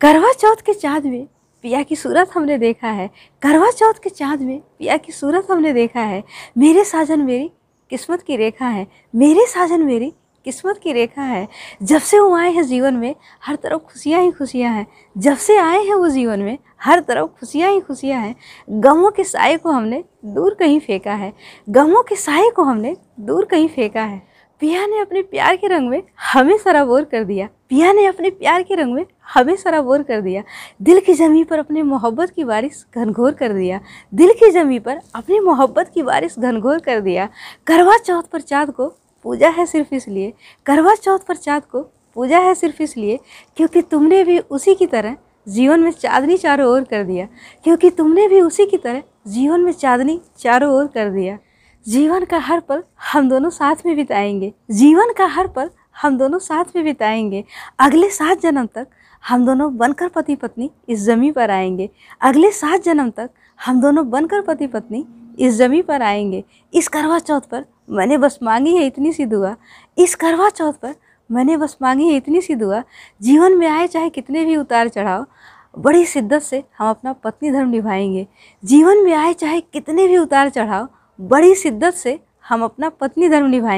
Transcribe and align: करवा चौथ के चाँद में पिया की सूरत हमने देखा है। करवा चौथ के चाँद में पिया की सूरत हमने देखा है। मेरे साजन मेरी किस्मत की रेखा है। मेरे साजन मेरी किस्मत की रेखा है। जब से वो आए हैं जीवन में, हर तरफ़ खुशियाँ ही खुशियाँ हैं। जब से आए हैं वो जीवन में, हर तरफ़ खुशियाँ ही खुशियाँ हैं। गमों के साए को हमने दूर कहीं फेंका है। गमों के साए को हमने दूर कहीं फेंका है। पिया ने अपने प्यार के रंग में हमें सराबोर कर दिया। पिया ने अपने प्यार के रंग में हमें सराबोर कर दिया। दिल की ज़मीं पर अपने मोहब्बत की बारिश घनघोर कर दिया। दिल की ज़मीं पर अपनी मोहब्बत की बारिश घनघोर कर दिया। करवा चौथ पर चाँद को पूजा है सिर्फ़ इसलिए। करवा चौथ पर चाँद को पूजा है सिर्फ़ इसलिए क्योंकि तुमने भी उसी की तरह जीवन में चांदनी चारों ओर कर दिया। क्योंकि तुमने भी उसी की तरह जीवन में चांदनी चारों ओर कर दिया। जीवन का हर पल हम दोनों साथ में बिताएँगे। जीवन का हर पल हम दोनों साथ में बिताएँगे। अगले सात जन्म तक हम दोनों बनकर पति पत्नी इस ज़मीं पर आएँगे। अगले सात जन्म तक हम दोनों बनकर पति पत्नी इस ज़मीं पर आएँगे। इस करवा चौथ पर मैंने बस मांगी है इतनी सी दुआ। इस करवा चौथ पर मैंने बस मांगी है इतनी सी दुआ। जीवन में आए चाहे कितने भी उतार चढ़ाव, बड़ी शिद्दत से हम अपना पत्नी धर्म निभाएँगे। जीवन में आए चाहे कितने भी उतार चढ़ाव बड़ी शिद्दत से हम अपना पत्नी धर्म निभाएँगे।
करवा 0.00 0.32
चौथ 0.32 0.56
के 0.66 0.74
चाँद 0.74 1.04
में 1.04 1.26
पिया 1.62 1.82
की 1.82 1.96
सूरत 1.96 2.30
हमने 2.34 2.58
देखा 2.58 2.88
है। 2.88 3.10
करवा 3.42 3.70
चौथ 3.70 3.94
के 4.02 4.10
चाँद 4.10 4.40
में 4.40 4.60
पिया 4.60 4.96
की 4.96 5.12
सूरत 5.12 5.46
हमने 5.50 5.72
देखा 5.72 6.00
है। 6.00 6.24
मेरे 6.58 6.84
साजन 6.84 7.20
मेरी 7.20 7.50
किस्मत 7.90 8.22
की 8.22 8.36
रेखा 8.36 8.66
है। 8.66 8.88
मेरे 9.14 9.46
साजन 9.46 9.82
मेरी 9.82 10.12
किस्मत 10.44 10.80
की 10.82 10.92
रेखा 10.92 11.22
है। 11.22 11.48
जब 11.82 12.00
से 12.00 12.18
वो 12.18 12.36
आए 12.36 12.52
हैं 12.52 12.62
जीवन 12.62 12.94
में, 12.94 13.14
हर 13.44 13.56
तरफ़ 13.56 13.80
खुशियाँ 13.80 14.22
ही 14.22 14.30
खुशियाँ 14.30 14.74
हैं। 14.74 14.86
जब 15.18 15.36
से 15.36 15.56
आए 15.56 15.84
हैं 15.84 15.94
वो 15.94 16.08
जीवन 16.08 16.40
में, 16.40 16.58
हर 16.82 17.00
तरफ़ 17.00 17.26
खुशियाँ 17.26 17.70
ही 17.72 17.80
खुशियाँ 17.80 18.22
हैं। 18.22 18.36
गमों 18.70 19.10
के 19.10 19.24
साए 19.24 19.56
को 19.56 19.70
हमने 19.70 20.04
दूर 20.24 20.54
कहीं 20.54 20.80
फेंका 20.80 21.14
है। 21.14 21.32
गमों 21.68 22.02
के 22.02 22.16
साए 22.16 22.50
को 22.50 22.62
हमने 22.62 22.96
दूर 23.20 23.44
कहीं 23.44 23.68
फेंका 23.68 24.02
है। 24.02 24.29
पिया 24.60 24.86
ने 24.86 24.98
अपने 25.00 25.22
प्यार 25.22 25.56
के 25.56 25.66
रंग 25.66 25.88
में 25.88 26.02
हमें 26.32 26.58
सराबोर 26.58 27.04
कर 27.04 27.24
दिया। 27.24 27.48
पिया 27.68 27.92
ने 27.92 28.06
अपने 28.06 28.30
प्यार 28.30 28.62
के 28.62 28.74
रंग 28.74 28.94
में 28.94 29.04
हमें 29.34 29.56
सराबोर 29.56 30.02
कर 30.02 30.20
दिया। 30.20 30.42
दिल 30.82 31.00
की 31.00 31.14
ज़मीं 31.14 31.44
पर 31.44 31.58
अपने 31.58 31.82
मोहब्बत 31.82 32.30
की 32.30 32.44
बारिश 32.44 32.84
घनघोर 32.96 33.32
कर 33.32 33.52
दिया। 33.52 33.80
दिल 34.14 34.32
की 34.32 34.50
ज़मीं 34.50 34.80
पर 34.80 35.00
अपनी 35.14 35.40
मोहब्बत 35.40 35.90
की 35.94 36.02
बारिश 36.02 36.38
घनघोर 36.38 36.78
कर 36.78 37.00
दिया। 37.00 37.28
करवा 37.66 37.96
चौथ 37.96 38.22
पर 38.22 38.40
चाँद 38.40 38.70
को 38.70 38.88
पूजा 39.24 39.48
है 39.48 39.66
सिर्फ़ 39.66 39.94
इसलिए। 39.94 40.32
करवा 40.66 40.94
चौथ 40.94 41.18
पर 41.18 41.36
चाँद 41.36 41.62
को 41.64 41.80
पूजा 42.14 42.38
है 42.38 42.54
सिर्फ़ 42.54 42.82
इसलिए 42.82 43.18
क्योंकि 43.56 43.82
तुमने 43.82 44.24
भी 44.24 44.38
उसी 44.38 44.74
की 44.74 44.86
तरह 44.86 45.16
जीवन 45.48 45.80
में 45.80 45.90
चांदनी 45.90 46.36
चारों 46.36 46.68
ओर 46.68 46.82
कर 46.84 47.04
दिया। 47.04 47.28
क्योंकि 47.64 47.90
तुमने 47.90 48.28
भी 48.28 48.40
उसी 48.40 48.66
की 48.66 48.76
तरह 48.76 49.02
जीवन 49.28 49.60
में 49.60 49.72
चांदनी 49.72 50.20
चारों 50.38 50.74
ओर 50.74 50.86
कर 50.86 51.10
दिया। 51.10 51.38
जीवन 51.86 52.24
का 52.24 52.38
हर 52.38 52.60
पल 52.60 52.82
हम 53.12 53.28
दोनों 53.28 53.50
साथ 53.50 53.76
में 53.86 53.96
बिताएँगे। 53.96 54.52
जीवन 54.70 55.12
का 55.12 55.26
हर 55.26 55.46
पल 55.46 55.70
हम 56.02 56.18
दोनों 56.18 56.38
साथ 56.38 56.64
में 56.76 56.84
बिताएँगे। 56.84 57.44
अगले 57.78 58.10
सात 58.10 58.40
जन्म 58.40 58.66
तक 58.66 58.88
हम 59.28 59.46
दोनों 59.46 59.76
बनकर 59.76 60.08
पति 60.08 60.36
पत्नी 60.36 60.70
इस 60.88 61.00
ज़मीं 61.00 61.32
पर 61.32 61.50
आएँगे। 61.50 61.88
अगले 62.20 62.50
सात 62.50 62.82
जन्म 62.82 63.10
तक 63.10 63.30
हम 63.58 63.80
दोनों 63.80 64.08
बनकर 64.10 64.40
पति 64.40 64.66
पत्नी 64.66 65.04
इस 65.38 65.54
ज़मीं 65.54 65.82
पर 65.82 66.02
आएँगे। 66.02 66.44
इस 66.74 66.88
करवा 66.88 67.18
चौथ 67.18 67.40
पर 67.40 67.64
मैंने 67.90 68.18
बस 68.18 68.38
मांगी 68.42 68.76
है 68.76 68.86
इतनी 68.86 69.12
सी 69.12 69.26
दुआ। 69.26 69.54
इस 69.98 70.14
करवा 70.14 70.48
चौथ 70.50 70.72
पर 70.72 70.94
मैंने 71.30 71.56
बस 71.56 71.76
मांगी 71.82 72.08
है 72.08 72.16
इतनी 72.16 72.40
सी 72.40 72.54
दुआ। 72.54 72.82
जीवन 73.22 73.58
में 73.58 73.66
आए 73.66 73.86
चाहे 73.86 74.10
कितने 74.10 74.44
भी 74.44 74.56
उतार 74.56 74.88
चढ़ाव, 74.88 75.26
बड़ी 75.78 76.04
शिद्दत 76.04 76.42
से 76.42 76.64
हम 76.78 76.90
अपना 76.90 77.12
पत्नी 77.12 77.50
धर्म 77.50 77.68
निभाएँगे। 77.68 78.26
जीवन 78.64 79.04
में 79.04 79.12
आए 79.14 79.32
चाहे 79.32 79.60
कितने 79.62 80.08
भी 80.08 80.16
उतार 80.18 80.48
चढ़ाव 80.48 80.88
बड़ी 81.20 81.54
शिद्दत 81.54 81.94
से 81.94 82.20
हम 82.48 82.64
अपना 82.64 82.88
पत्नी 82.88 83.28
धर्म 83.28 83.46
निभाएँगे। 83.46 83.68